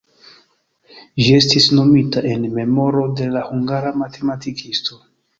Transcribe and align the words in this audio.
Ĝi 1.25 1.25
estis 1.39 1.67
nomita 1.79 2.23
en 2.29 2.47
memoro 2.55 3.03
de 3.19 3.27
la 3.35 3.43
hungara 3.49 3.93
matematikisto. 4.03 4.99